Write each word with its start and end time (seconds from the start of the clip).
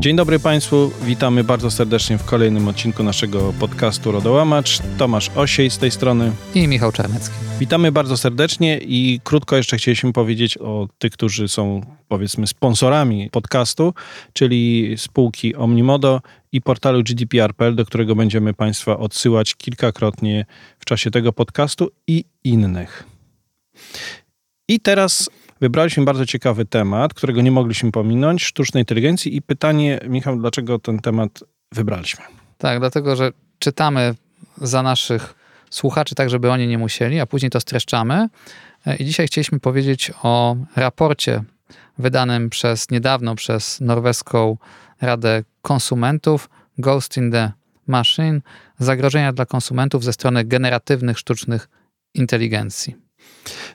Dzień 0.00 0.16
dobry 0.16 0.38
Państwu, 0.38 0.90
witamy 1.02 1.44
bardzo 1.44 1.70
serdecznie 1.70 2.18
w 2.18 2.24
kolejnym 2.24 2.68
odcinku 2.68 3.02
naszego 3.02 3.52
podcastu 3.52 4.12
Rodołamacz. 4.12 4.78
Tomasz 4.98 5.30
Osiej 5.34 5.70
z 5.70 5.78
tej 5.78 5.90
strony. 5.90 6.32
I 6.54 6.68
Michał 6.68 6.92
Czarnecki. 6.92 7.34
Witamy 7.58 7.92
bardzo 7.92 8.16
serdecznie 8.16 8.78
i 8.78 9.20
krótko 9.24 9.56
jeszcze 9.56 9.76
chcieliśmy 9.76 10.12
powiedzieć 10.12 10.58
o 10.58 10.88
tych, 10.98 11.12
którzy 11.12 11.48
są 11.48 11.80
powiedzmy 12.08 12.46
sponsorami 12.46 13.30
podcastu, 13.30 13.94
czyli 14.32 14.94
spółki 14.96 15.54
Omnimodo 15.56 16.20
i 16.52 16.60
portalu 16.60 17.02
GDPR.pl, 17.02 17.74
do 17.74 17.84
którego 17.84 18.14
będziemy 18.14 18.54
Państwa 18.54 18.98
odsyłać 18.98 19.54
kilkakrotnie 19.54 20.46
w 20.78 20.84
czasie 20.84 21.10
tego 21.10 21.32
podcastu 21.32 21.90
i 22.06 22.24
innych. 22.44 23.04
I 24.68 24.80
teraz 24.80 25.30
wybraliśmy 25.60 26.04
bardzo 26.04 26.26
ciekawy 26.26 26.64
temat, 26.64 27.14
którego 27.14 27.42
nie 27.42 27.50
mogliśmy 27.50 27.92
pominąć, 27.92 28.44
sztucznej 28.44 28.80
inteligencji 28.82 29.36
i 29.36 29.42
pytanie, 29.42 30.00
Michał, 30.08 30.38
dlaczego 30.38 30.78
ten 30.78 30.98
temat 30.98 31.44
wybraliśmy? 31.72 32.24
Tak, 32.58 32.78
dlatego, 32.78 33.16
że 33.16 33.30
czytamy 33.58 34.14
za 34.56 34.82
naszych 34.82 35.34
słuchaczy 35.70 36.14
tak, 36.14 36.30
żeby 36.30 36.50
oni 36.50 36.66
nie 36.66 36.78
musieli, 36.78 37.20
a 37.20 37.26
później 37.26 37.50
to 37.50 37.60
streszczamy. 37.60 38.28
I 38.98 39.04
dzisiaj 39.04 39.26
chcieliśmy 39.26 39.60
powiedzieć 39.60 40.12
o 40.22 40.56
raporcie 40.76 41.42
wydanym 41.98 42.50
przez 42.50 42.90
niedawno 42.90 43.34
przez 43.34 43.80
norweską 43.80 44.56
Radę 45.00 45.42
Konsumentów 45.62 46.50
Ghost 46.78 47.16
in 47.16 47.30
the 47.30 47.52
Machine 47.86 48.40
zagrożenia 48.78 49.32
dla 49.32 49.46
konsumentów 49.46 50.04
ze 50.04 50.12
strony 50.12 50.44
generatywnych 50.44 51.18
sztucznych 51.18 51.68
inteligencji. 52.14 53.09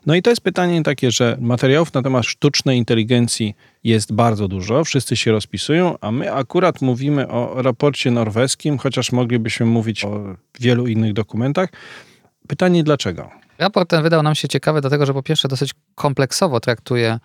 No 0.05 0.15
i 0.15 0.21
to 0.21 0.29
jest 0.29 0.41
pytanie 0.41 0.83
takie, 0.83 1.11
że 1.11 1.37
materiałów 1.41 1.93
na 1.93 2.01
temat 2.01 2.25
sztucznej 2.25 2.77
inteligencji 2.77 3.55
jest 3.83 4.13
bardzo 4.13 4.47
dużo, 4.47 4.83
wszyscy 4.83 5.15
się 5.15 5.31
rozpisują, 5.31 5.95
a 6.01 6.11
my 6.11 6.33
akurat 6.33 6.81
mówimy 6.81 7.27
o 7.27 7.61
raporcie 7.61 8.11
norweskim, 8.11 8.77
chociaż 8.77 9.11
moglibyśmy 9.11 9.65
mówić 9.65 10.05
o 10.05 10.35
wielu 10.59 10.87
innych 10.87 11.13
dokumentach. 11.13 11.69
Pytanie 12.47 12.83
dlaczego? 12.83 13.29
Raport 13.57 13.89
ten 13.89 14.03
wydał 14.03 14.23
nam 14.23 14.35
się 14.35 14.47
ciekawy, 14.47 14.81
dlatego 14.81 15.05
że 15.05 15.13
po 15.13 15.23
pierwsze 15.23 15.47
dosyć 15.47 15.71
kompleksowo 15.95 16.59
traktuje 16.59 17.19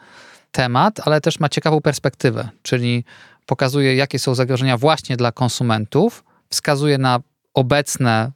temat, 0.52 1.00
ale 1.04 1.20
też 1.20 1.40
ma 1.40 1.48
ciekawą 1.48 1.80
perspektywę, 1.80 2.48
czyli 2.62 3.04
pokazuje, 3.46 3.94
jakie 3.94 4.18
są 4.18 4.34
zagrożenia 4.34 4.78
właśnie 4.78 5.16
dla 5.16 5.32
konsumentów, 5.32 6.24
wskazuje 6.50 6.98
na 6.98 7.20
obecne 7.54 8.32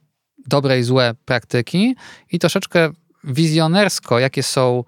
dobre 0.47 0.79
i 0.79 0.83
złe 0.83 1.15
praktyki 1.25 1.95
i 2.31 2.39
troszeczkę 2.39 2.89
wizjonersko, 3.25 4.19
jakie 4.19 4.43
są 4.43 4.83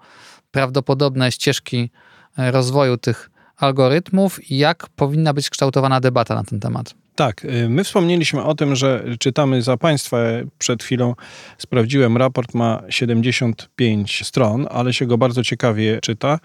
prawdopodobne 0.50 1.32
ścieżki 1.32 1.90
e, 2.38 2.50
rozwoju 2.50 2.96
tych 2.96 3.30
algorytmów 3.56 4.50
i 4.50 4.58
jak 4.58 4.88
powinna 4.88 5.34
być 5.34 5.50
kształtowana 5.50 6.00
debata 6.00 6.34
na 6.34 6.44
ten 6.44 6.60
temat. 6.60 6.94
Tak, 7.14 7.44
y, 7.44 7.68
my 7.68 7.84
wspomnieliśmy 7.84 8.44
o 8.44 8.54
tym, 8.54 8.76
że 8.76 9.04
czytamy 9.18 9.62
za 9.62 9.76
Państwa. 9.76 10.16
Przed 10.58 10.82
chwilą 10.82 11.14
sprawdziłem, 11.58 12.16
raport 12.16 12.54
ma 12.54 12.82
75 12.88 14.26
stron, 14.26 14.66
ale 14.70 14.92
się 14.92 15.06
go 15.06 15.18
bardzo 15.18 15.42
ciekawie 15.42 15.98
czyta. 16.02 16.38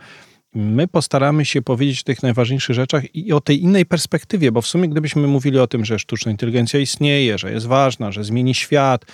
My 0.55 0.87
postaramy 0.87 1.45
się 1.45 1.61
powiedzieć 1.61 2.01
o 2.01 2.03
tych 2.03 2.23
najważniejszych 2.23 2.75
rzeczach 2.75 3.15
i 3.15 3.33
o 3.33 3.41
tej 3.41 3.63
innej 3.63 3.85
perspektywie, 3.85 4.51
bo 4.51 4.61
w 4.61 4.67
sumie 4.67 4.89
gdybyśmy 4.89 5.27
mówili 5.27 5.59
o 5.59 5.67
tym, 5.67 5.85
że 5.85 5.99
sztuczna 5.99 6.31
inteligencja 6.31 6.79
istnieje, 6.79 7.37
że 7.37 7.51
jest 7.51 7.65
ważna, 7.65 8.11
że 8.11 8.23
zmieni 8.23 8.55
świat, 8.55 9.05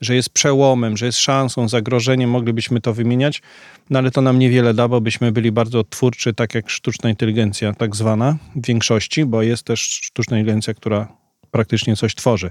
że 0.00 0.14
jest 0.14 0.30
przełomem, 0.30 0.96
że 0.96 1.06
jest 1.06 1.18
szansą, 1.18 1.68
zagrożeniem, 1.68 2.30
moglibyśmy 2.30 2.80
to 2.80 2.94
wymieniać, 2.94 3.42
no 3.90 3.98
ale 3.98 4.10
to 4.10 4.20
nam 4.20 4.38
niewiele 4.38 4.74
da, 4.74 4.88
bo 4.88 5.00
byśmy 5.00 5.32
byli 5.32 5.52
bardzo 5.52 5.84
twórczy, 5.84 6.34
tak 6.34 6.54
jak 6.54 6.70
sztuczna 6.70 7.10
inteligencja 7.10 7.72
tak 7.72 7.96
zwana 7.96 8.36
w 8.56 8.66
większości, 8.66 9.24
bo 9.24 9.42
jest 9.42 9.62
też 9.62 9.80
sztuczna 9.80 10.38
inteligencja, 10.38 10.74
która 10.74 11.08
praktycznie 11.50 11.96
coś 11.96 12.14
tworzy. 12.14 12.50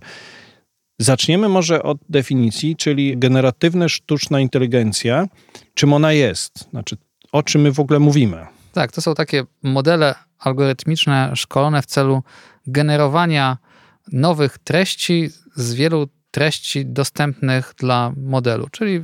Zaczniemy 0.99 1.49
może 1.49 1.83
od 1.83 1.97
definicji, 2.09 2.75
czyli 2.75 3.17
generatywna 3.17 3.89
sztuczna 3.89 4.39
inteligencja. 4.39 5.27
Czym 5.73 5.93
ona 5.93 6.11
jest? 6.11 6.69
Znaczy, 6.69 6.97
o 7.31 7.43
czym 7.43 7.61
my 7.61 7.71
w 7.71 7.79
ogóle 7.79 7.99
mówimy? 7.99 8.45
Tak, 8.73 8.91
to 8.91 9.01
są 9.01 9.15
takie 9.15 9.43
modele 9.63 10.15
algorytmiczne 10.39 11.31
szkolone 11.35 11.81
w 11.81 11.85
celu 11.85 12.23
generowania 12.67 13.57
nowych 14.11 14.57
treści 14.57 15.29
z 15.55 15.73
wielu 15.73 16.07
treści 16.35 16.85
dostępnych 16.85 17.73
dla 17.77 18.13
modelu. 18.17 18.67
Czyli 18.71 19.01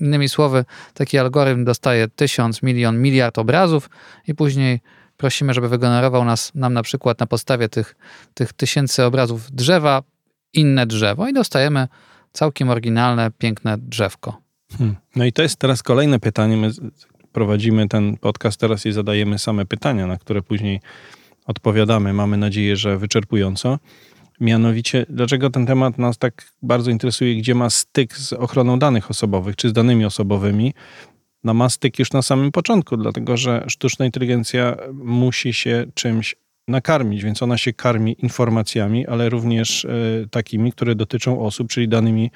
innymi 0.00 0.28
słowy, 0.28 0.64
taki 0.94 1.18
algorytm 1.18 1.64
dostaje 1.64 2.08
tysiąc, 2.08 2.62
milion, 2.62 3.02
miliard 3.02 3.38
obrazów 3.38 3.90
i 4.28 4.34
później 4.34 4.80
prosimy, 5.16 5.54
żeby 5.54 5.68
wygenerował 5.68 6.24
nas, 6.24 6.52
nam 6.54 6.72
na 6.72 6.82
przykład 6.82 7.20
na 7.20 7.26
podstawie 7.26 7.68
tych, 7.68 7.96
tych 8.34 8.52
tysięcy 8.52 9.04
obrazów 9.04 9.50
drzewa 9.50 10.02
inne 10.52 10.86
drzewo 10.86 11.28
i 11.28 11.32
dostajemy 11.32 11.88
całkiem 12.32 12.70
oryginalne, 12.70 13.30
piękne 13.38 13.78
drzewko. 13.78 14.40
Hmm. 14.78 14.96
No 15.16 15.24
i 15.24 15.32
to 15.32 15.42
jest 15.42 15.56
teraz 15.56 15.82
kolejne 15.82 16.20
pytanie. 16.20 16.56
My 16.56 16.70
prowadzimy 17.32 17.88
ten 17.88 18.16
podcast 18.16 18.60
teraz 18.60 18.86
i 18.86 18.92
zadajemy 18.92 19.38
same 19.38 19.66
pytania, 19.66 20.06
na 20.06 20.16
które 20.16 20.42
później 20.42 20.80
odpowiadamy. 21.46 22.12
Mamy 22.12 22.36
nadzieję, 22.36 22.76
że 22.76 22.98
wyczerpująco. 22.98 23.78
Mianowicie, 24.40 25.06
dlaczego 25.08 25.50
ten 25.50 25.66
temat 25.66 25.98
nas 25.98 26.18
tak 26.18 26.52
bardzo 26.62 26.90
interesuje, 26.90 27.36
gdzie 27.36 27.54
ma 27.54 27.70
styk 27.70 28.16
z 28.16 28.32
ochroną 28.32 28.78
danych 28.78 29.10
osobowych, 29.10 29.56
czy 29.56 29.68
z 29.68 29.72
danymi 29.72 30.04
osobowymi? 30.04 30.74
No 31.44 31.54
ma 31.54 31.68
styk 31.68 31.98
już 31.98 32.12
na 32.12 32.22
samym 32.22 32.52
początku, 32.52 32.96
dlatego 32.96 33.36
że 33.36 33.64
sztuczna 33.68 34.06
inteligencja 34.06 34.76
musi 34.92 35.52
się 35.52 35.86
czymś 35.94 36.36
nakarmić, 36.68 37.24
więc 37.24 37.42
ona 37.42 37.58
się 37.58 37.72
karmi 37.72 38.16
informacjami, 38.18 39.06
ale 39.06 39.28
również 39.28 39.84
y, 39.84 40.28
takimi, 40.30 40.72
które 40.72 40.94
dotyczą 40.94 41.40
osób, 41.40 41.68
czyli 41.68 41.88
danymi 41.88 42.30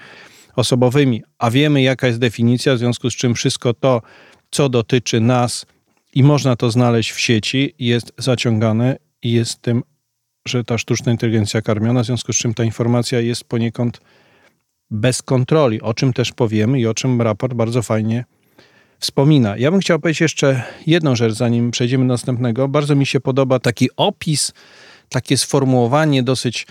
osobowymi. 0.57 1.23
A 1.39 1.51
wiemy, 1.51 1.83
jaka 1.83 2.07
jest 2.07 2.19
definicja, 2.19 2.75
w 2.75 2.79
związku 2.79 3.11
z 3.11 3.17
czym 3.17 3.35
wszystko 3.35 3.75
to, 3.75 4.03
co 4.51 4.69
dotyczy 4.69 5.21
nas 5.21 5.67
i 6.15 6.23
można 6.23 6.57
to 6.57 6.71
znaleźć 6.71 7.11
w 7.11 7.21
sieci, 7.21 7.75
jest 7.79 8.13
zaciągane 8.19 8.97
i 9.23 9.33
jest 9.33 9.63
tym 9.63 9.83
że 10.49 10.65
ta 10.65 10.79
sztuczna 10.79 11.13
inteligencja 11.13 11.63
karmiona, 11.63 12.03
w 12.03 12.07
związku 12.07 12.33
z 12.33 12.37
czym 12.37 12.55
ta 12.55 12.65
informacja 12.65 13.21
jest 13.21 13.45
poniekąd 13.45 14.01
bez 14.91 15.23
kontroli, 15.23 15.81
o 15.81 15.95
czym 15.95 16.13
też 16.13 16.33
powiemy 16.33 16.81
i 16.81 16.87
o 16.87 16.95
czym 16.95 17.23
raport 17.23 17.55
bardzo 17.55 17.83
fajnie 17.83 18.25
wspomina. 18.99 19.57
Ja 19.57 19.71
bym 19.71 19.81
chciał 19.81 19.99
powiedzieć 19.99 20.21
jeszcze 20.21 20.63
jedną 20.87 21.17
rzecz, 21.17 21.33
zanim 21.33 21.71
przejdziemy 21.71 22.05
do 22.05 22.09
następnego. 22.09 22.69
Bardzo 22.69 22.95
mi 22.95 23.07
się 23.07 23.21
podoba 23.21 23.59
taki 23.59 23.89
opis, 23.97 24.53
takie 25.09 25.37
sformułowanie 25.37 26.23
dosyć 26.23 26.67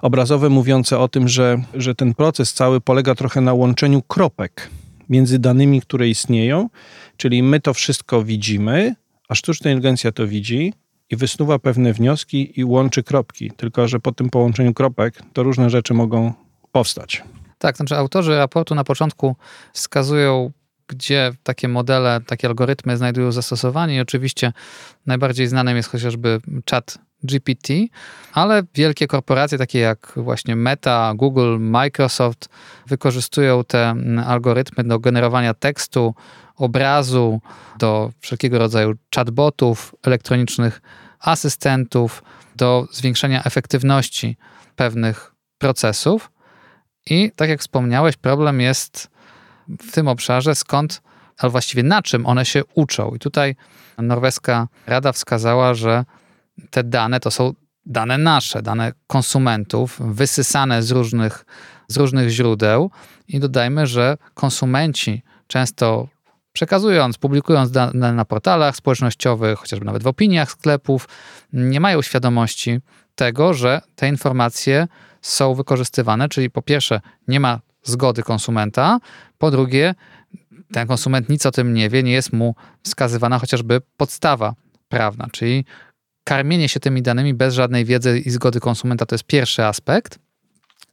obrazowe, 0.00 0.48
mówiące 0.48 0.98
o 0.98 1.08
tym, 1.08 1.28
że, 1.28 1.62
że 1.74 1.94
ten 1.94 2.14
proces 2.14 2.52
cały 2.52 2.80
polega 2.80 3.14
trochę 3.14 3.40
na 3.40 3.54
łączeniu 3.54 4.02
kropek 4.02 4.70
między 5.08 5.38
danymi, 5.38 5.80
które 5.80 6.08
istnieją, 6.08 6.68
czyli 7.16 7.42
my 7.42 7.60
to 7.60 7.74
wszystko 7.74 8.24
widzimy, 8.24 8.94
a 9.28 9.34
sztuczna 9.34 9.70
inteligencja 9.70 10.12
to 10.12 10.26
widzi, 10.26 10.72
i 11.10 11.16
wysnuwa 11.16 11.58
pewne 11.58 11.92
wnioski 11.92 12.60
i 12.60 12.64
łączy 12.64 13.02
kropki. 13.02 13.50
Tylko, 13.56 13.88
że 13.88 14.00
po 14.00 14.12
tym 14.12 14.30
połączeniu 14.30 14.74
kropek 14.74 15.14
to 15.32 15.42
różne 15.42 15.70
rzeczy 15.70 15.94
mogą 15.94 16.32
powstać. 16.72 17.22
Tak, 17.58 17.76
znaczy 17.76 17.96
autorzy 17.96 18.36
raportu 18.36 18.74
na 18.74 18.84
początku 18.84 19.36
wskazują, 19.72 20.52
gdzie 20.86 21.32
takie 21.42 21.68
modele, 21.68 22.20
takie 22.26 22.48
algorytmy 22.48 22.96
znajdują 22.96 23.32
zastosowanie 23.32 23.96
i 23.96 24.00
oczywiście 24.00 24.52
najbardziej 25.06 25.46
znanym 25.46 25.76
jest 25.76 25.88
chociażby 25.88 26.40
chat 26.70 26.98
GPT, 27.22 27.74
ale 28.32 28.62
wielkie 28.74 29.06
korporacje 29.06 29.58
takie 29.58 29.78
jak 29.78 30.12
właśnie 30.16 30.56
Meta, 30.56 31.12
Google, 31.16 31.58
Microsoft 31.58 32.48
wykorzystują 32.86 33.64
te 33.64 33.94
algorytmy 34.26 34.84
do 34.84 34.98
generowania 34.98 35.54
tekstu, 35.54 36.14
obrazu, 36.56 37.40
do 37.78 38.10
wszelkiego 38.20 38.58
rodzaju 38.58 38.92
chatbotów, 39.14 39.94
elektronicznych 40.02 40.80
asystentów, 41.20 42.22
do 42.56 42.88
zwiększenia 42.92 43.44
efektywności 43.44 44.36
pewnych 44.76 45.34
procesów. 45.58 46.30
I 47.06 47.32
tak 47.36 47.48
jak 47.48 47.60
wspomniałeś, 47.60 48.16
problem 48.16 48.60
jest 48.60 49.10
w 49.68 49.92
tym 49.92 50.08
obszarze, 50.08 50.54
skąd, 50.54 51.02
ale 51.38 51.50
właściwie 51.50 51.82
na 51.82 52.02
czym 52.02 52.26
one 52.26 52.44
się 52.44 52.62
uczą. 52.74 53.14
I 53.14 53.18
tutaj 53.18 53.56
norweska 53.98 54.68
rada 54.86 55.12
wskazała, 55.12 55.74
że 55.74 56.04
te 56.70 56.84
dane 56.84 57.20
to 57.20 57.30
są 57.30 57.54
dane 57.86 58.18
nasze, 58.18 58.62
dane 58.62 58.92
konsumentów, 59.06 60.00
wysysane 60.00 60.82
z 60.82 60.90
różnych, 60.90 61.44
z 61.88 61.96
różnych 61.96 62.28
źródeł. 62.28 62.90
I 63.28 63.40
dodajmy, 63.40 63.86
że 63.86 64.16
konsumenci 64.34 65.22
często 65.46 66.08
przekazując, 66.52 67.18
publikując 67.18 67.70
dane 67.70 68.12
na 68.12 68.24
portalach 68.24 68.76
społecznościowych, 68.76 69.58
chociażby 69.58 69.86
nawet 69.86 70.02
w 70.02 70.06
opiniach 70.06 70.50
sklepów, 70.50 71.08
nie 71.52 71.80
mają 71.80 72.02
świadomości 72.02 72.78
tego, 73.14 73.54
że 73.54 73.80
te 73.96 74.08
informacje 74.08 74.88
są 75.22 75.54
wykorzystywane, 75.54 76.28
czyli 76.28 76.50
po 76.50 76.62
pierwsze 76.62 77.00
nie 77.28 77.40
ma 77.40 77.60
zgody 77.82 78.22
konsumenta, 78.22 78.98
po 79.38 79.50
drugie 79.50 79.94
ten 80.72 80.86
konsument 80.86 81.28
nic 81.28 81.46
o 81.46 81.50
tym 81.50 81.74
nie 81.74 81.90
wie, 81.90 82.02
nie 82.02 82.12
jest 82.12 82.32
mu 82.32 82.54
wskazywana 82.82 83.38
chociażby 83.38 83.80
podstawa 83.96 84.54
prawna, 84.88 85.26
czyli 85.32 85.64
karmienie 86.24 86.68
się 86.68 86.80
tymi 86.80 87.02
danymi 87.02 87.34
bez 87.34 87.54
żadnej 87.54 87.84
wiedzy 87.84 88.18
i 88.18 88.30
zgody 88.30 88.60
konsumenta 88.60 89.06
to 89.06 89.14
jest 89.14 89.24
pierwszy 89.24 89.64
aspekt, 89.64 90.18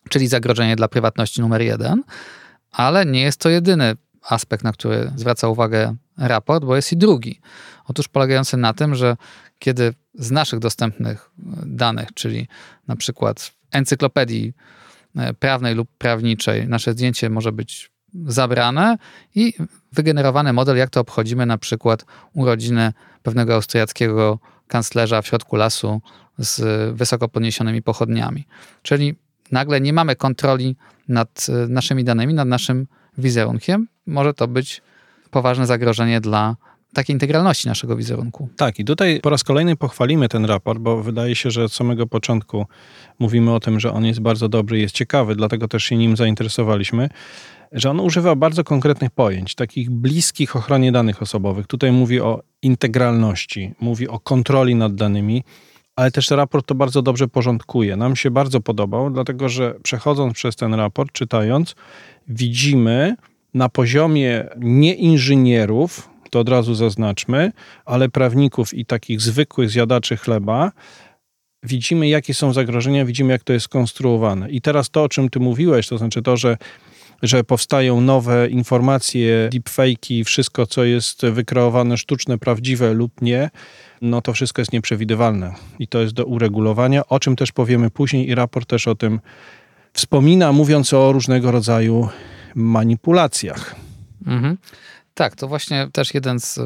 czyli 0.09 0.27
zagrożenie 0.27 0.75
dla 0.75 0.87
prywatności 0.87 1.41
numer 1.41 1.61
jeden, 1.61 2.03
ale 2.71 3.05
nie 3.05 3.21
jest 3.21 3.39
to 3.39 3.49
jedyny 3.49 3.95
aspekt, 4.29 4.63
na 4.63 4.71
który 4.71 5.11
zwraca 5.15 5.47
uwagę 5.47 5.95
raport, 6.17 6.65
bo 6.65 6.75
jest 6.75 6.91
i 6.91 6.97
drugi. 6.97 7.39
Otóż 7.85 8.07
polegający 8.07 8.57
na 8.57 8.73
tym, 8.73 8.95
że 8.95 9.17
kiedy 9.59 9.93
z 10.13 10.31
naszych 10.31 10.59
dostępnych 10.59 11.31
danych, 11.65 12.13
czyli 12.13 12.47
na 12.87 12.95
przykład 12.95 13.51
encyklopedii 13.71 14.53
e, 15.15 15.33
prawnej 15.33 15.75
lub 15.75 15.89
prawniczej, 15.97 16.67
nasze 16.67 16.93
zdjęcie 16.93 17.29
może 17.29 17.51
być 17.51 17.91
zabrane 18.25 18.97
i 19.35 19.53
wygenerowany 19.91 20.53
model, 20.53 20.77
jak 20.77 20.89
to 20.89 20.99
obchodzimy 20.99 21.45
na 21.45 21.57
przykład 21.57 22.05
urodziny 22.33 22.93
pewnego 23.23 23.55
austriackiego 23.55 24.39
kanclerza 24.67 25.21
w 25.21 25.27
środku 25.27 25.55
lasu 25.55 26.01
z 26.37 26.61
wysoko 26.95 27.29
podniesionymi 27.29 27.81
pochodniami. 27.81 28.47
Czyli 28.81 29.15
nagle 29.51 29.81
nie 29.81 29.93
mamy 29.93 30.15
kontroli 30.15 30.75
nad 31.07 31.47
e, 31.49 31.67
naszymi 31.67 32.03
danymi, 32.03 32.33
nad 32.33 32.47
naszym 32.47 32.87
wizerunkiem. 33.17 33.87
Może 34.07 34.33
to 34.33 34.47
być 34.47 34.81
poważne 35.31 35.65
zagrożenie 35.65 36.21
dla 36.21 36.55
takiej 36.93 37.13
integralności 37.13 37.67
naszego 37.67 37.95
wizerunku. 37.95 38.49
Tak, 38.57 38.79
i 38.79 38.85
tutaj 38.85 39.19
po 39.21 39.29
raz 39.29 39.43
kolejny 39.43 39.75
pochwalimy 39.75 40.29
ten 40.29 40.45
raport, 40.45 40.79
bo 40.79 41.03
wydaje 41.03 41.35
się, 41.35 41.51
że 41.51 41.63
od 41.63 41.73
samego 41.73 42.07
początku 42.07 42.65
mówimy 43.19 43.53
o 43.53 43.59
tym, 43.59 43.79
że 43.79 43.93
on 43.93 44.05
jest 44.05 44.19
bardzo 44.19 44.49
dobry, 44.49 44.79
jest 44.79 44.95
ciekawy, 44.95 45.35
dlatego 45.35 45.67
też 45.67 45.83
się 45.83 45.97
nim 45.97 46.17
zainteresowaliśmy, 46.17 47.09
że 47.71 47.89
on 47.89 47.99
używa 47.99 48.35
bardzo 48.35 48.63
konkretnych 48.63 49.11
pojęć, 49.11 49.55
takich 49.55 49.89
bliskich 49.89 50.55
ochronie 50.55 50.91
danych 50.91 51.21
osobowych. 51.21 51.67
Tutaj 51.67 51.91
mówi 51.91 52.21
o 52.21 52.43
integralności, 52.61 53.73
mówi 53.79 54.07
o 54.07 54.19
kontroli 54.19 54.75
nad 54.75 54.95
danymi, 54.95 55.43
ale 55.97 56.11
też 56.11 56.31
raport 56.31 56.67
to 56.67 56.75
bardzo 56.75 57.01
dobrze 57.01 57.27
porządkuje. 57.27 57.95
Nam 57.95 58.15
się 58.15 58.31
bardzo 58.31 58.61
podobał, 58.61 59.09
dlatego 59.09 59.49
że 59.49 59.75
przechodząc 59.83 60.33
przez 60.33 60.55
ten 60.55 60.73
raport, 60.73 61.11
czytając, 61.11 61.75
widzimy 62.27 63.15
na 63.53 63.69
poziomie 63.69 64.45
nie 64.59 64.93
inżynierów, 64.93 66.09
to 66.29 66.39
od 66.39 66.49
razu 66.49 66.75
zaznaczmy, 66.75 67.51
ale 67.85 68.09
prawników 68.09 68.73
i 68.73 68.85
takich 68.85 69.21
zwykłych 69.21 69.69
zjadaczy 69.69 70.17
chleba, 70.17 70.71
widzimy, 71.63 72.07
jakie 72.07 72.33
są 72.33 72.53
zagrożenia, 72.53 73.05
widzimy, 73.05 73.31
jak 73.31 73.43
to 73.43 73.53
jest 73.53 73.65
skonstruowane. 73.65 74.49
I 74.49 74.61
teraz 74.61 74.89
to, 74.89 75.03
o 75.03 75.09
czym 75.09 75.29
ty 75.29 75.39
mówiłeś, 75.39 75.87
to 75.87 75.97
znaczy 75.97 76.21
to, 76.21 76.37
że 76.37 76.57
że 77.23 77.43
powstają 77.43 78.01
nowe 78.01 78.49
informacje, 78.49 79.49
deepfake'i, 79.53 80.23
wszystko, 80.23 80.67
co 80.67 80.83
jest 80.83 81.25
wykreowane 81.25 81.97
sztuczne, 81.97 82.37
prawdziwe 82.37 82.93
lub 82.93 83.21
nie, 83.21 83.49
no 84.01 84.21
to 84.21 84.33
wszystko 84.33 84.61
jest 84.61 84.73
nieprzewidywalne. 84.73 85.53
I 85.79 85.87
to 85.87 86.01
jest 86.01 86.13
do 86.13 86.25
uregulowania, 86.25 87.07
o 87.07 87.19
czym 87.19 87.35
też 87.35 87.51
powiemy 87.51 87.89
później 87.89 88.29
i 88.29 88.35
raport 88.35 88.69
też 88.69 88.87
o 88.87 88.95
tym 88.95 89.19
wspomina, 89.93 90.51
mówiąc 90.51 90.93
o 90.93 91.11
różnego 91.11 91.51
rodzaju 91.51 92.09
manipulacjach. 92.55 93.75
Mhm. 94.27 94.57
Tak, 95.13 95.35
to 95.35 95.47
właśnie 95.47 95.87
też 95.93 96.13
jeden 96.13 96.39
z 96.39 96.59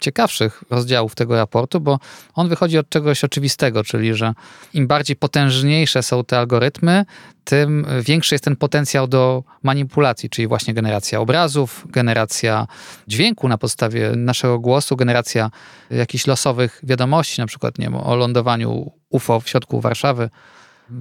ciekawszych 0.00 0.64
rozdziałów 0.70 1.14
tego 1.14 1.36
raportu, 1.36 1.80
bo 1.80 1.98
on 2.34 2.48
wychodzi 2.48 2.78
od 2.78 2.88
czegoś 2.88 3.24
oczywistego, 3.24 3.84
czyli 3.84 4.14
że 4.14 4.34
im 4.74 4.86
bardziej 4.86 5.16
potężniejsze 5.16 6.02
są 6.02 6.24
te 6.24 6.38
algorytmy, 6.38 7.04
tym 7.44 7.86
większy 8.02 8.34
jest 8.34 8.44
ten 8.44 8.56
potencjał 8.56 9.06
do 9.06 9.44
manipulacji, 9.62 10.30
czyli 10.30 10.48
właśnie 10.48 10.74
generacja 10.74 11.20
obrazów, 11.20 11.86
generacja 11.88 12.66
dźwięku 13.08 13.48
na 13.48 13.58
podstawie 13.58 14.12
naszego 14.16 14.58
głosu, 14.58 14.96
generacja 14.96 15.50
jakichś 15.90 16.26
losowych 16.26 16.80
wiadomości, 16.82 17.40
na 17.40 17.46
przykład 17.46 17.78
nie 17.78 17.86
wiem, 17.86 17.96
o 17.96 18.16
lądowaniu 18.16 18.92
UFO 19.08 19.40
w 19.40 19.48
środku 19.48 19.80
Warszawy. 19.80 20.30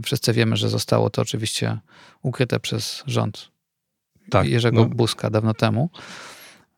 Wszyscy 0.05 0.33
wiemy, 0.33 0.57
że 0.57 0.69
zostało 0.69 1.09
to 1.09 1.21
oczywiście 1.21 1.77
ukryte 2.21 2.59
przez 2.59 3.03
rząd 3.07 3.53
tak, 4.29 4.47
Jerzego 4.47 4.79
no. 4.79 4.85
Buzka 4.85 5.29
dawno 5.29 5.53
temu. 5.53 5.89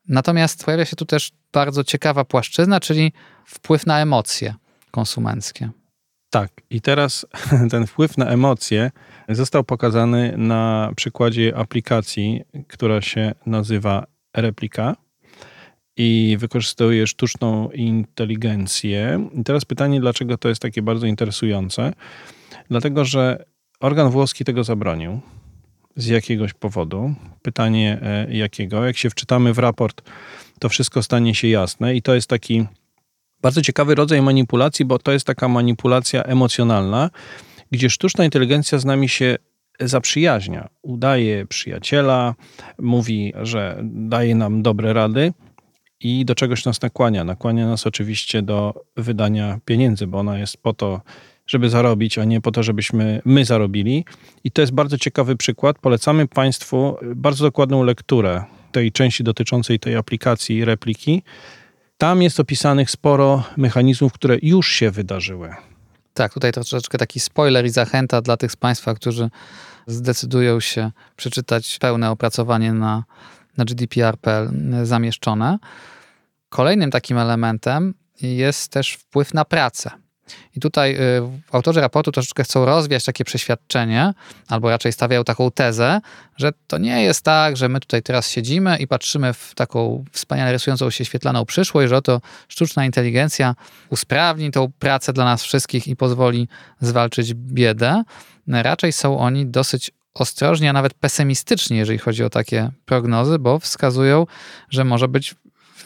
Natomiast 0.07 0.66
pojawia 0.66 0.86
się 0.86 0.96
tu 0.96 1.06
też 1.06 1.31
bardzo 1.54 1.84
ciekawa 1.84 2.25
płaszczyzna, 2.25 2.80
czyli 2.80 3.13
wpływ 3.46 3.86
na 3.86 4.02
emocje 4.02 4.54
konsumenckie. 4.92 5.69
Tak, 6.30 6.52
i 6.69 6.81
teraz 6.81 7.25
ten 7.72 7.88
wpływ 7.88 8.18
na 8.18 8.25
emocje 8.25 8.92
został 9.30 9.63
pokazany 9.63 10.34
na 10.38 10.92
przykładzie 10.96 11.57
aplikacji, 11.57 12.42
która 12.68 13.02
się 13.02 13.34
nazywa 13.46 14.06
Replika 14.36 14.96
i 15.98 16.38
wykorzystuje 16.40 17.08
sztuczną 17.08 17.69
inteligencję. 17.72 19.30
I 19.34 19.44
teraz 19.44 19.66
pytanie, 19.66 20.00
dlaczego 20.00 20.38
to 20.38 20.50
jest 20.50 20.62
takie 20.62 20.81
bardzo 20.81 21.08
interesujące? 21.08 21.94
Dlatego, 22.69 23.06
że 23.06 23.46
organ 23.80 24.10
włoski 24.10 24.46
tego 24.46 24.63
zabronił 24.63 25.22
z 25.95 26.07
jakiegoś 26.07 26.53
powodu. 26.53 27.15
Pytanie 27.42 28.00
e, 28.01 28.27
jakiego? 28.36 28.86
Jak 28.86 28.97
się 28.97 29.09
wczytamy 29.09 29.53
w 29.53 29.59
raport, 29.59 30.01
to 30.59 30.69
wszystko 30.69 31.03
stanie 31.03 31.36
się 31.36 31.47
jasne 31.47 31.95
i 31.95 32.01
to 32.01 32.15
jest 32.15 32.30
taki 32.30 32.65
bardzo 33.42 33.62
ciekawy 33.62 33.95
rodzaj 33.95 34.21
manipulacji, 34.21 34.86
bo 34.86 35.00
to 35.00 35.12
jest 35.12 35.27
taka 35.27 35.47
manipulacja 35.47 36.24
emocjonalna, 36.24 37.09
gdzie 37.71 37.89
sztuczna 37.89 38.25
inteligencja 38.25 38.80
z 38.80 38.86
nami 38.86 39.09
się 39.09 39.36
zaprzyjaźnia, 39.80 40.69
udaje 40.81 41.45
przyjaciela, 41.45 42.36
mówi, 42.80 43.33
że 43.41 43.80
daje 43.83 44.36
nam 44.36 44.62
dobre 44.62 44.94
rady 44.94 45.33
i 46.00 46.25
do 46.25 46.36
czegoś 46.36 46.65
nas 46.65 46.81
nakłania. 46.81 47.24
Nakłania 47.24 47.68
nas 47.68 47.88
oczywiście 47.88 48.41
do 48.41 48.86
wydania 48.98 49.59
pieniędzy, 49.65 50.07
bo 50.07 50.19
ona 50.19 50.39
jest 50.39 50.57
po 50.57 50.74
to 50.74 51.01
żeby 51.47 51.69
zarobić, 51.69 52.18
a 52.18 52.24
nie 52.24 52.42
po 52.42 52.51
to, 52.51 52.63
żebyśmy 52.63 53.21
my 53.25 53.45
zarobili. 53.45 54.06
I 54.44 54.51
to 54.51 54.62
jest 54.62 54.74
bardzo 54.74 54.97
ciekawy 54.97 55.36
przykład. 55.36 55.80
Polecamy 55.80 56.27
Państwu 56.27 56.97
bardzo 57.15 57.45
dokładną 57.45 57.83
lekturę 57.83 58.44
tej 58.71 58.92
części 58.92 59.24
dotyczącej 59.24 59.80
tej 59.80 59.95
aplikacji 59.95 60.65
repliki. 60.65 61.24
Tam 61.97 62.21
jest 62.21 62.39
opisanych 62.39 62.92
sporo 62.92 63.44
mechanizmów, 63.57 64.13
które 64.13 64.38
już 64.42 64.71
się 64.71 64.92
wydarzyły. 64.92 65.56
Tak, 66.13 66.33
tutaj 66.33 66.51
troszeczkę 66.51 66.97
taki 66.97 67.19
spoiler 67.19 67.65
i 67.65 67.69
zachęta 67.69 68.21
dla 68.21 68.38
tych 68.38 68.51
z 68.51 68.56
Państwa, 68.56 68.95
którzy 68.95 69.30
zdecydują 69.88 70.59
się 70.59 70.91
przeczytać 71.15 71.77
pełne 71.80 72.12
opracowanie 72.12 72.74
na, 72.74 73.03
na 73.57 73.65
GDPR.pl 73.65 74.50
zamieszczone. 74.83 75.57
Kolejnym 76.50 76.91
takim 76.91 77.18
elementem 77.18 77.93
jest 78.22 78.72
też 78.72 78.93
wpływ 78.93 79.34
na 79.34 79.46
pracę. 79.46 80.04
I 80.55 80.60
tutaj 80.60 80.96
y, 80.96 81.00
autorzy 81.51 81.82
raportu 81.82 82.12
troszeczkę 82.12 82.44
chcą 82.44 82.65
rozwiać 82.65 83.05
takie 83.05 83.24
przeświadczenie, 83.24 84.13
albo 84.48 84.70
raczej 84.70 84.94
stawiają 84.94 85.24
taką 85.24 85.51
tezę, 85.51 86.01
że 86.38 86.51
to 86.67 86.77
nie 86.77 87.03
jest 87.03 87.22
tak, 87.22 87.58
że 87.58 87.70
my 87.70 87.79
tutaj 87.79 88.03
teraz 88.03 88.29
siedzimy 88.29 88.77
i 88.77 88.88
patrzymy 88.88 89.34
w 89.34 89.55
taką 89.55 90.05
wspaniale 90.12 90.51
rysującą 90.51 90.89
się 90.89 91.05
świetlaną 91.05 91.46
przyszłość, 91.46 91.89
że 91.89 91.98
oto 91.98 92.22
sztuczna 92.48 92.86
inteligencja 92.86 93.55
usprawni 93.89 94.51
tą 94.51 94.72
pracę 94.79 95.13
dla 95.13 95.25
nas 95.25 95.44
wszystkich 95.44 95.88
i 95.88 95.96
pozwoli 95.96 96.48
zwalczyć 96.82 97.34
biedę. 97.34 98.03
Raczej 98.48 98.91
są 98.91 99.20
oni 99.20 99.46
dosyć 99.46 99.91
ostrożni, 100.13 100.67
a 100.67 100.74
nawet 100.74 100.94
pesymistyczni, 100.94 101.77
jeżeli 101.77 102.00
chodzi 102.00 102.24
o 102.24 102.29
takie 102.29 102.72
prognozy, 102.86 103.39
bo 103.39 103.60
wskazują, 103.60 104.25
że 104.70 104.84
może 104.84 105.08
być 105.08 105.36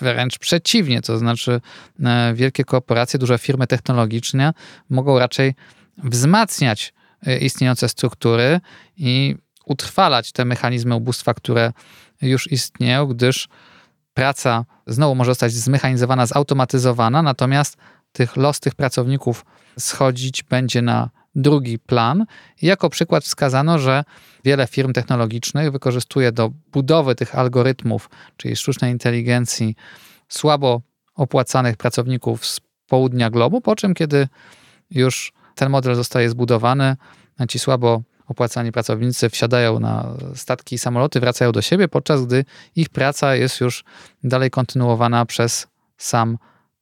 wręcz 0.01 0.38
przeciwnie, 0.38 1.01
to 1.01 1.18
znaczy 1.18 1.62
e, 2.03 2.34
wielkie 2.34 2.63
korporacje, 2.63 3.20
duże 3.20 3.38
firmy 3.38 3.68
technologiczne 3.68 4.53
mogą 4.89 5.20
raczej 5.20 5.56
wzmacniać 5.98 6.94
e, 7.27 7.38
istniejące 7.38 7.89
struktury 7.89 8.60
i 8.98 9.36
utrwalać 9.65 10.32
te 10.32 10.46
mechanizmy 10.46 10.96
ubóstwa, 10.96 11.34
które 11.34 11.72
już 12.22 12.51
istnieją, 12.51 13.06
gdyż 13.06 13.48
praca 14.13 14.65
znowu 14.88 15.15
może 15.15 15.32
zostać 15.32 15.53
zmechanizowana, 15.53 16.25
zautomatyzowana, 16.25 17.22
natomiast 17.22 17.77
tych 18.12 18.38
los 18.38 18.60
tych 18.60 18.75
pracowników 18.75 19.46
schodzić 19.79 20.44
będzie 20.44 20.82
na 20.82 21.10
drugi 21.41 21.79
plan. 21.79 22.25
Jako 22.62 22.89
przykład 22.89 23.24
wskazano, 23.24 23.79
że 23.79 24.03
wiele 24.43 24.67
firm 24.67 24.93
technologicznych 24.93 25.72
wykorzystuje 25.72 26.31
do 26.31 26.51
budowy 26.72 27.15
tych 27.15 27.36
algorytmów, 27.36 28.10
czyli 28.38 28.55
sztucznej 28.55 28.91
inteligencji, 28.91 29.75
słabo 30.29 30.81
opłacanych 31.15 31.77
pracowników 31.77 32.46
z 32.46 32.62
południa 32.88 33.29
globu, 33.29 33.62
po 33.62 33.75
czym 33.75 33.93
kiedy 33.93 34.27
już 34.91 35.34
ten 35.55 35.69
model 35.69 35.96
zostaje 35.96 36.29
zbudowany, 36.29 36.96
ci 37.50 37.60
słabo 37.60 38.01
opłacani 38.27 38.72
pracownicy 38.72 39.29
wsiadają 39.29 39.79
na 39.79 40.13
statki 40.36 40.75
i 40.75 40.77
samoloty, 40.77 41.19
wracają 41.19 41.51
do 41.51 41.62
siebie, 41.62 41.88
podczas 41.88 42.25
gdy 42.25 42.46
ich 42.75 42.89
praca 42.89 43.36
jest 43.36 43.62
już 43.62 43.84
dalej 44.24 44.50
kontynuowana 44.50 45.25
przez 45.25 45.67
sam 45.98 46.38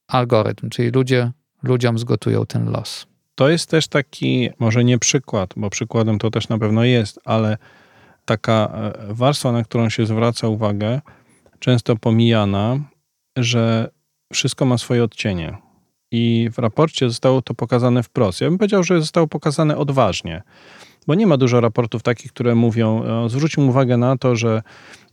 algorytm, 0.07 0.69
czyli 0.69 0.89
ludzie 0.91 1.31
ludziom 1.63 1.99
zgotują 1.99 2.45
ten 2.45 2.71
los. 2.71 3.07
To 3.37 3.49
jest 3.49 3.69
też 3.69 3.87
taki, 3.87 4.49
może 4.59 4.83
nie 4.83 4.99
przykład, 4.99 5.53
bo 5.55 5.69
przykładem 5.69 6.19
to 6.19 6.31
też 6.31 6.49
na 6.49 6.57
pewno 6.57 6.83
jest, 6.83 7.19
ale 7.25 7.57
taka 8.25 8.71
e, 8.73 9.13
warstwa, 9.13 9.51
na 9.51 9.63
którą 9.63 9.89
się 9.89 10.05
zwraca 10.05 10.47
uwagę, 10.47 11.01
często 11.59 11.95
pomijana, 11.95 12.79
że 13.37 13.89
wszystko 14.33 14.65
ma 14.65 14.77
swoje 14.77 15.03
odcienie. 15.03 15.57
I 16.11 16.49
w 16.53 16.57
raporcie 16.57 17.09
zostało 17.09 17.41
to 17.41 17.53
pokazane 17.53 18.03
wprost. 18.03 18.41
Ja 18.41 18.49
bym 18.49 18.57
powiedział, 18.57 18.83
że 18.83 18.99
zostało 18.99 19.27
pokazane 19.27 19.77
odważnie, 19.77 20.43
bo 21.07 21.15
nie 21.15 21.27
ma 21.27 21.37
dużo 21.37 21.61
raportów 21.61 22.03
takich, 22.03 22.31
które 22.31 22.55
mówią, 22.55 23.03
zwróćmy 23.29 23.63
uwagę 23.63 23.97
na 23.97 24.17
to, 24.17 24.35
że, 24.35 24.61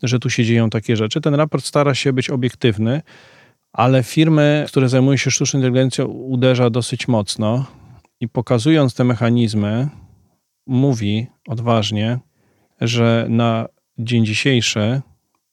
że 0.02 0.18
tu 0.18 0.30
się 0.30 0.44
dzieją 0.44 0.70
takie 0.70 0.96
rzeczy. 0.96 1.20
Ten 1.20 1.34
raport 1.34 1.64
stara 1.64 1.94
się 1.94 2.12
być 2.12 2.30
obiektywny, 2.30 3.02
ale 3.72 4.02
firmy, 4.02 4.64
które 4.68 4.88
zajmują 4.88 5.16
się 5.16 5.30
sztuczną 5.30 5.60
inteligencją, 5.60 6.06
uderza 6.06 6.70
dosyć 6.70 7.08
mocno 7.08 7.64
i 8.20 8.28
pokazując 8.28 8.94
te 8.94 9.04
mechanizmy, 9.04 9.88
mówi 10.66 11.26
odważnie, 11.48 12.18
że 12.80 13.26
na 13.28 13.68
dzień 13.98 14.26
dzisiejszy 14.26 15.02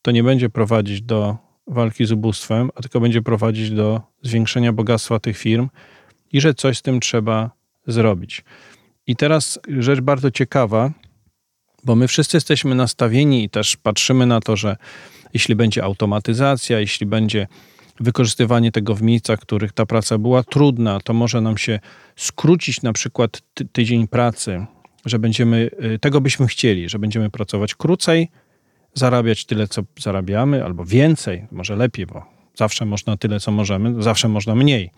to 0.01 0.11
nie 0.11 0.23
będzie 0.23 0.49
prowadzić 0.49 1.01
do 1.01 1.37
walki 1.67 2.05
z 2.05 2.11
ubóstwem, 2.11 2.69
a 2.75 2.81
tylko 2.81 2.99
będzie 2.99 3.21
prowadzić 3.21 3.71
do 3.71 4.01
zwiększenia 4.23 4.73
bogactwa 4.73 5.19
tych 5.19 5.37
firm 5.37 5.69
i 6.31 6.41
że 6.41 6.53
coś 6.53 6.77
z 6.77 6.81
tym 6.81 6.99
trzeba 6.99 7.51
zrobić. 7.87 8.43
I 9.07 9.15
teraz 9.15 9.59
rzecz 9.79 9.99
bardzo 9.99 10.31
ciekawa, 10.31 10.91
bo 11.83 11.95
my 11.95 12.07
wszyscy 12.07 12.37
jesteśmy 12.37 12.75
nastawieni 12.75 13.43
i 13.43 13.49
też 13.49 13.77
patrzymy 13.77 14.25
na 14.25 14.39
to, 14.39 14.55
że 14.55 14.77
jeśli 15.33 15.55
będzie 15.55 15.83
automatyzacja, 15.83 16.79
jeśli 16.79 17.05
będzie 17.05 17.47
wykorzystywanie 17.99 18.71
tego 18.71 18.95
w 18.95 19.01
miejscach, 19.01 19.39
w 19.39 19.41
których 19.41 19.71
ta 19.71 19.85
praca 19.85 20.17
była 20.17 20.43
trudna, 20.43 20.99
to 20.99 21.13
może 21.13 21.41
nam 21.41 21.57
się 21.57 21.79
skrócić 22.15 22.81
na 22.81 22.93
przykład 22.93 23.41
ty 23.53 23.65
tydzień 23.65 24.07
pracy, 24.07 24.65
że 25.05 25.19
będziemy, 25.19 25.69
y, 25.95 25.99
tego 25.99 26.21
byśmy 26.21 26.47
chcieli, 26.47 26.89
że 26.89 26.99
będziemy 26.99 27.29
pracować 27.29 27.75
krócej, 27.75 28.29
zarabiać 28.93 29.45
tyle, 29.45 29.67
co 29.67 29.81
zarabiamy, 29.99 30.65
albo 30.65 30.85
więcej, 30.85 31.47
może 31.51 31.75
lepiej, 31.75 32.05
bo 32.05 32.25
zawsze 32.55 32.85
można 32.85 33.17
tyle, 33.17 33.39
co 33.39 33.51
możemy, 33.51 34.03
zawsze 34.03 34.27
można 34.27 34.55
mniej. 34.55 34.91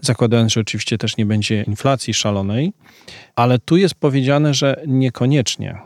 Zakładając, 0.00 0.52
że 0.52 0.60
oczywiście 0.60 0.98
też 0.98 1.16
nie 1.16 1.26
będzie 1.26 1.62
inflacji 1.62 2.14
szalonej, 2.14 2.72
ale 3.36 3.58
tu 3.58 3.76
jest 3.76 3.94
powiedziane, 3.94 4.54
że 4.54 4.82
niekoniecznie. 4.86 5.78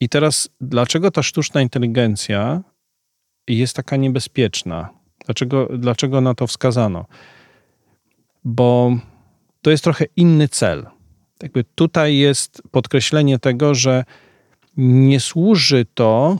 I 0.00 0.08
teraz, 0.08 0.48
dlaczego 0.60 1.10
ta 1.10 1.22
sztuczna 1.22 1.62
inteligencja 1.62 2.62
jest 3.48 3.76
taka 3.76 3.96
niebezpieczna? 3.96 5.01
Dlaczego, 5.24 5.68
dlaczego 5.78 6.20
na 6.20 6.34
to 6.34 6.46
wskazano? 6.46 7.06
Bo 8.44 8.96
to 9.62 9.70
jest 9.70 9.84
trochę 9.84 10.04
inny 10.16 10.48
cel. 10.48 10.86
Jakby 11.42 11.64
tutaj 11.74 12.16
jest 12.16 12.62
podkreślenie 12.70 13.38
tego, 13.38 13.74
że 13.74 14.04
nie 14.76 15.20
służy 15.20 15.86
to 15.94 16.38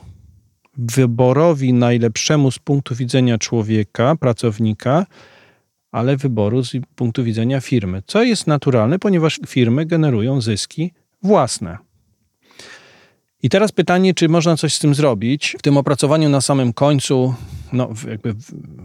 wyborowi 0.77 1.73
najlepszemu 1.73 2.51
z 2.51 2.59
punktu 2.59 2.95
widzenia 2.95 3.37
człowieka, 3.37 4.15
pracownika, 4.15 5.05
ale 5.91 6.17
wyboru 6.17 6.63
z 6.63 6.71
punktu 6.95 7.23
widzenia 7.23 7.61
firmy, 7.61 8.03
co 8.07 8.23
jest 8.23 8.47
naturalne, 8.47 8.99
ponieważ 8.99 9.39
firmy 9.47 9.85
generują 9.85 10.41
zyski 10.41 10.91
własne. 11.23 11.77
I 13.43 13.49
teraz 13.49 13.71
pytanie, 13.71 14.13
czy 14.13 14.29
można 14.29 14.57
coś 14.57 14.73
z 14.73 14.79
tym 14.79 14.95
zrobić? 14.95 15.55
W 15.59 15.61
tym 15.61 15.77
opracowaniu 15.77 16.29
na 16.29 16.41
samym 16.41 16.73
końcu 16.73 17.33
no, 17.73 17.89
jakby 18.09 18.35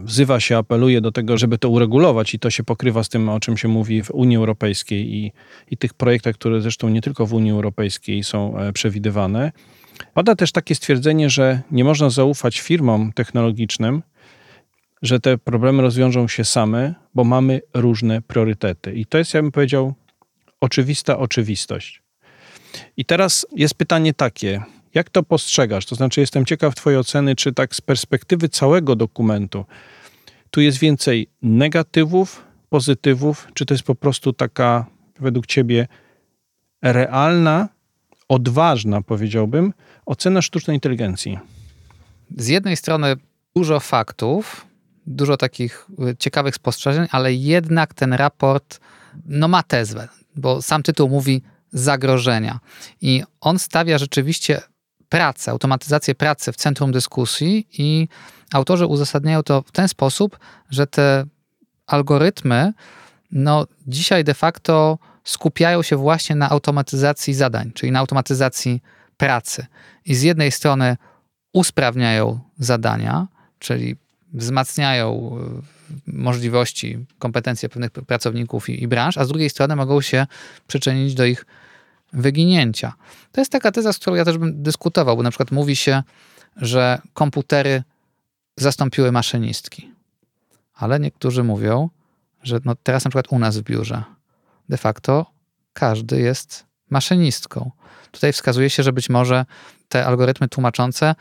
wzywa 0.03 0.39
się, 0.39 0.57
apeluje 0.57 1.01
do 1.01 1.11
tego, 1.11 1.37
żeby 1.37 1.57
to 1.57 1.69
uregulować 1.69 2.33
i 2.33 2.39
to 2.39 2.49
się 2.49 2.63
pokrywa 2.63 3.03
z 3.03 3.09
tym, 3.09 3.29
o 3.29 3.39
czym 3.39 3.57
się 3.57 3.67
mówi 3.67 4.03
w 4.03 4.11
Unii 4.11 4.37
Europejskiej 4.37 5.13
i, 5.15 5.31
i 5.71 5.77
tych 5.77 5.93
projektach, 5.93 6.35
które 6.35 6.61
zresztą 6.61 6.89
nie 6.89 7.01
tylko 7.01 7.25
w 7.25 7.33
Unii 7.33 7.51
Europejskiej 7.51 8.23
są 8.23 8.57
e, 8.57 8.73
przewidywane. 8.73 9.51
Pada 10.13 10.35
też 10.35 10.51
takie 10.51 10.75
stwierdzenie, 10.75 11.29
że 11.29 11.61
nie 11.71 11.83
można 11.83 12.09
zaufać 12.09 12.59
firmom 12.59 13.13
technologicznym, 13.13 14.03
że 15.01 15.19
te 15.19 15.37
problemy 15.37 15.81
rozwiążą 15.81 16.27
się 16.27 16.45
same, 16.45 16.95
bo 17.15 17.23
mamy 17.23 17.61
różne 17.73 18.21
priorytety. 18.21 18.93
I 18.93 19.05
to 19.05 19.17
jest, 19.17 19.33
ja 19.33 19.41
bym 19.41 19.51
powiedział, 19.51 19.93
oczywista 20.61 21.17
oczywistość. 21.17 21.98
I 22.97 23.05
teraz 23.05 23.45
jest 23.55 23.73
pytanie 23.73 24.13
takie: 24.13 24.63
jak 24.93 25.09
to 25.09 25.23
postrzegasz? 25.23 25.85
To 25.85 25.95
znaczy, 25.95 26.21
jestem 26.21 26.45
ciekaw 26.45 26.75
Twojej 26.75 26.99
oceny, 26.99 27.35
czy 27.35 27.53
tak 27.53 27.75
z 27.75 27.81
perspektywy 27.81 28.49
całego 28.49 28.95
dokumentu 28.95 29.65
tu 30.51 30.61
jest 30.61 30.77
więcej 30.77 31.29
negatywów, 31.41 32.43
pozytywów, 32.69 33.47
czy 33.53 33.65
to 33.65 33.73
jest 33.73 33.83
po 33.83 33.95
prostu 33.95 34.33
taka, 34.33 34.85
według 35.19 35.45
Ciebie, 35.47 35.87
realna, 36.81 37.69
odważna, 38.27 39.01
powiedziałbym, 39.01 39.73
ocena 40.05 40.41
sztucznej 40.41 40.77
inteligencji? 40.77 41.39
Z 42.37 42.47
jednej 42.47 42.77
strony 42.77 43.15
dużo 43.55 43.79
faktów, 43.79 44.67
dużo 45.05 45.37
takich 45.37 45.87
y, 46.09 46.17
ciekawych 46.17 46.55
spostrzeżeń, 46.55 47.07
ale 47.11 47.33
jednak 47.33 47.93
ten 47.93 48.13
raport 48.13 48.79
no, 49.25 49.47
ma 49.47 49.63
tezę, 49.63 50.07
bo 50.35 50.61
sam 50.61 50.83
tytuł 50.83 51.09
mówi 51.09 51.41
zagrożenia. 51.71 52.59
I 53.01 53.23
on 53.41 53.59
stawia 53.59 53.97
rzeczywiście 53.97 54.61
pracę, 55.09 55.51
automatyzację 55.51 56.15
pracy 56.15 56.51
w 56.51 56.55
centrum 56.55 56.91
dyskusji 56.91 57.67
i 57.77 58.07
autorzy 58.53 58.85
uzasadniają 58.85 59.43
to 59.43 59.61
w 59.61 59.71
ten 59.71 59.87
sposób, 59.87 60.39
że 60.69 60.87
te 60.87 61.25
algorytmy 61.87 62.73
no, 63.31 63.67
dzisiaj 63.87 64.23
de 64.23 64.33
facto 64.33 64.97
skupiają 65.23 65.83
się 65.83 65.95
właśnie 65.95 66.35
na 66.35 66.49
automatyzacji 66.49 67.33
zadań, 67.33 67.71
czyli 67.71 67.91
na 67.91 67.99
automatyzacji 67.99 68.81
pracy. 69.17 69.65
I 70.05 70.15
z 70.15 70.21
jednej 70.21 70.51
strony 70.51 70.97
usprawniają 71.53 72.39
zadania, 72.59 73.27
czyli 73.59 73.95
wzmacniają 74.33 75.37
e, 75.37 75.61
możliwości, 76.07 77.05
kompetencje 77.19 77.69
pewnych 77.69 77.91
pracowników 77.91 78.69
i, 78.69 78.83
i 78.83 78.87
branż, 78.87 79.17
a 79.17 79.25
z 79.25 79.27
drugiej 79.27 79.49
strony 79.49 79.75
mogą 79.75 80.01
się 80.01 80.27
przyczynić 80.67 81.13
do 81.13 81.25
ich 81.25 81.45
wyginięcia. 82.13 82.93
To 83.31 83.41
jest 83.41 83.51
taka 83.51 83.71
teza, 83.71 83.93
z 83.93 83.99
którą 83.99 84.15
ja 84.15 84.25
też 84.25 84.37
bym 84.37 84.63
dyskutował, 84.63 85.17
bo 85.17 85.23
na 85.23 85.29
przykład 85.29 85.51
mówi 85.51 85.75
się, 85.75 86.03
że 86.55 87.01
komputery 87.13 87.83
zastąpiły 88.57 89.11
maszynistki. 89.11 89.91
Ale 90.73 90.99
niektórzy 90.99 91.43
mówią, 91.43 91.89
że 92.43 92.59
no 92.65 92.75
teraz 92.83 93.05
na 93.05 93.09
przykład 93.09 93.25
u 93.29 93.39
nas 93.39 93.57
w 93.57 93.63
biurze 93.63 94.03
de 94.69 94.77
facto 94.77 95.25
każdy 95.73 96.19
jest 96.19 96.65
maszynistką. 96.89 97.71
Tutaj 98.11 98.33
wskazuje 98.33 98.69
się, 98.69 98.83
że 98.83 98.93
być 98.93 99.09
może 99.09 99.45
te 99.89 100.05
algorytmy 100.05 100.47
tłumaczące 100.47 101.15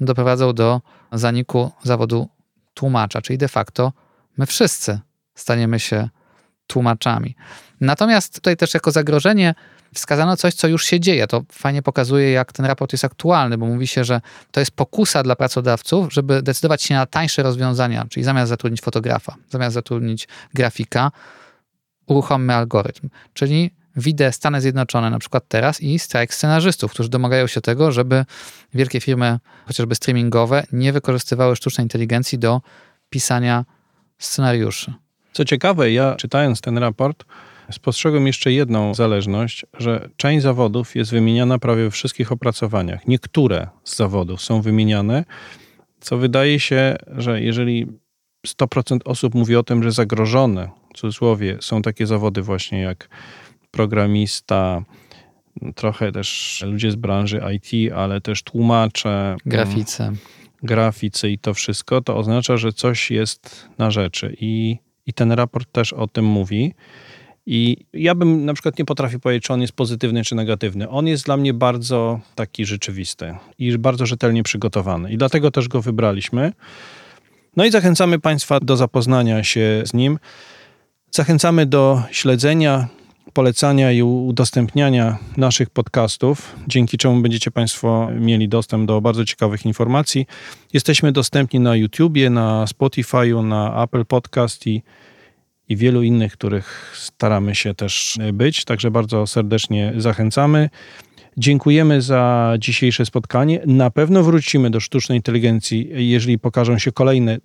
doprowadzą 0.00 0.52
do 0.52 0.80
zaniku 1.12 1.70
zawodu 1.82 2.28
tłumacza, 2.74 3.22
czyli 3.22 3.38
de 3.38 3.48
facto 3.48 3.92
my 4.36 4.46
wszyscy 4.46 5.00
staniemy 5.34 5.80
się 5.80 6.08
tłumaczami. 6.66 7.36
Natomiast 7.80 8.34
tutaj 8.34 8.56
też 8.56 8.74
jako 8.74 8.90
zagrożenie 8.90 9.54
wskazano 9.94 10.36
coś, 10.36 10.54
co 10.54 10.68
już 10.68 10.84
się 10.84 11.00
dzieje. 11.00 11.26
To 11.26 11.42
fajnie 11.52 11.82
pokazuje, 11.82 12.30
jak 12.30 12.52
ten 12.52 12.66
raport 12.66 12.92
jest 12.92 13.04
aktualny, 13.04 13.58
bo 13.58 13.66
mówi 13.66 13.86
się, 13.86 14.04
że 14.04 14.20
to 14.50 14.60
jest 14.60 14.72
pokusa 14.72 15.22
dla 15.22 15.36
pracodawców, 15.36 16.12
żeby 16.12 16.42
decydować 16.42 16.82
się 16.82 16.94
na 16.94 17.06
tańsze 17.06 17.42
rozwiązania, 17.42 18.06
czyli 18.10 18.24
zamiast 18.24 18.48
zatrudnić 18.48 18.80
fotografa, 18.80 19.34
zamiast 19.50 19.74
zatrudnić 19.74 20.28
grafika, 20.54 21.10
uruchommy 22.06 22.54
algorytm. 22.54 23.08
Czyli 23.34 23.70
widzę 23.96 24.32
Stany 24.32 24.60
Zjednoczone 24.60 25.10
na 25.10 25.18
przykład 25.18 25.44
teraz 25.48 25.80
i 25.80 25.98
strajk 25.98 26.34
scenarzystów, 26.34 26.90
którzy 26.90 27.08
domagają 27.08 27.46
się 27.46 27.60
tego, 27.60 27.92
żeby 27.92 28.24
wielkie 28.74 29.00
firmy, 29.00 29.38
chociażby 29.66 29.94
streamingowe, 29.94 30.66
nie 30.72 30.92
wykorzystywały 30.92 31.56
sztucznej 31.56 31.84
inteligencji 31.84 32.38
do 32.38 32.60
pisania 33.10 33.64
scenariuszy. 34.18 34.92
Co 35.32 35.44
ciekawe, 35.44 35.92
ja 35.92 36.16
czytając 36.16 36.60
ten 36.60 36.78
raport, 36.78 37.24
Spostrzegłem 37.72 38.26
jeszcze 38.26 38.52
jedną 38.52 38.94
zależność, 38.94 39.66
że 39.78 40.08
część 40.16 40.42
zawodów 40.42 40.96
jest 40.96 41.10
wymieniana 41.10 41.58
prawie 41.58 41.84
we 41.84 41.90
wszystkich 41.90 42.32
opracowaniach. 42.32 43.08
Niektóre 43.08 43.68
z 43.84 43.96
zawodów 43.96 44.42
są 44.42 44.62
wymieniane, 44.62 45.24
co 46.00 46.18
wydaje 46.18 46.60
się, 46.60 46.96
że 47.06 47.40
jeżeli 47.40 47.86
100% 48.46 48.98
osób 49.04 49.34
mówi 49.34 49.56
o 49.56 49.62
tym, 49.62 49.82
że 49.82 49.92
zagrożone, 49.92 50.70
w 50.94 50.98
cudzysłowie, 50.98 51.58
są 51.60 51.82
takie 51.82 52.06
zawody 52.06 52.42
właśnie 52.42 52.80
jak 52.80 53.08
programista, 53.74 54.82
trochę 55.74 56.12
też 56.12 56.62
ludzie 56.66 56.90
z 56.90 56.96
branży 56.96 57.40
IT, 57.54 57.92
ale 57.92 58.20
też 58.20 58.42
tłumacze, 58.42 59.36
graficy. 59.46 60.12
Graficy 60.62 61.30
i 61.30 61.38
to 61.38 61.54
wszystko, 61.54 62.00
to 62.00 62.16
oznacza, 62.16 62.56
że 62.56 62.72
coś 62.72 63.10
jest 63.10 63.68
na 63.78 63.90
rzeczy. 63.90 64.36
I, 64.40 64.78
i 65.06 65.12
ten 65.12 65.32
raport 65.32 65.72
też 65.72 65.92
o 65.92 66.06
tym 66.06 66.24
mówi. 66.24 66.74
I 67.46 67.76
ja 67.92 68.14
bym 68.14 68.44
na 68.44 68.54
przykład 68.54 68.78
nie 68.78 68.84
potrafił 68.84 69.20
powiedzieć, 69.20 69.44
czy 69.44 69.52
on 69.52 69.60
jest 69.60 69.72
pozytywny, 69.72 70.24
czy 70.24 70.34
negatywny. 70.34 70.88
On 70.88 71.06
jest 71.06 71.24
dla 71.24 71.36
mnie 71.36 71.54
bardzo 71.54 72.20
taki 72.34 72.64
rzeczywisty 72.64 73.34
i 73.58 73.78
bardzo 73.78 74.06
rzetelnie 74.06 74.42
przygotowany. 74.42 75.12
I 75.12 75.18
dlatego 75.18 75.50
też 75.50 75.68
go 75.68 75.82
wybraliśmy. 75.82 76.52
No 77.56 77.64
i 77.64 77.70
zachęcamy 77.70 78.18
Państwa 78.18 78.60
do 78.60 78.76
zapoznania 78.76 79.44
się 79.44 79.82
z 79.86 79.94
nim. 79.94 80.18
Zachęcamy 81.10 81.66
do 81.66 82.02
śledzenia, 82.10 82.88
polecania 83.34 83.92
i 83.92 84.02
udostępniania 84.02 85.18
naszych 85.36 85.70
podcastów, 85.70 86.56
dzięki 86.68 86.98
czemu 86.98 87.22
będziecie 87.22 87.50
Państwo 87.50 88.08
mieli 88.20 88.48
dostęp 88.48 88.86
do 88.86 89.00
bardzo 89.00 89.24
ciekawych 89.24 89.66
informacji. 89.66 90.26
Jesteśmy 90.72 91.12
dostępni 91.12 91.60
na 91.60 91.76
YouTubie, 91.76 92.30
na 92.30 92.64
Spotify'u, 92.64 93.44
na 93.44 93.82
Apple 93.82 94.04
Podcast 94.04 94.66
i 94.66 94.82
i 95.68 95.76
wielu 95.76 96.02
innych, 96.02 96.32
których 96.32 96.92
staramy 96.96 97.54
się 97.54 97.74
też 97.74 98.18
być. 98.32 98.64
Także 98.64 98.90
bardzo 98.90 99.26
serdecznie 99.26 99.92
zachęcamy. 99.96 100.70
Dziękujemy 101.36 102.02
za 102.02 102.54
dzisiejsze 102.58 103.06
spotkanie. 103.06 103.60
Na 103.66 103.90
pewno 103.90 104.22
wrócimy 104.22 104.70
do 104.70 104.80
sztucznej 104.80 105.18
inteligencji, 105.18 105.90
jeżeli 105.94 106.38
pokażą 106.38 106.78
się 106.78 106.92
kolejne 106.92 107.38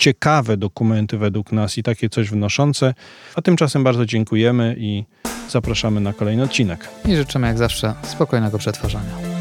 ciekawe 0.00 0.56
dokumenty 0.56 1.18
według 1.18 1.52
nas 1.52 1.78
i 1.78 1.82
takie 1.82 2.08
coś 2.08 2.30
wnoszące. 2.30 2.94
A 3.34 3.42
tymczasem 3.42 3.84
bardzo 3.84 4.06
dziękujemy 4.06 4.74
i 4.78 5.04
zapraszamy 5.48 6.00
na 6.00 6.12
kolejny 6.12 6.42
odcinek. 6.42 6.88
I 7.04 7.16
życzymy 7.16 7.46
jak 7.46 7.58
zawsze 7.58 7.94
spokojnego 8.02 8.58
przetwarzania. 8.58 9.39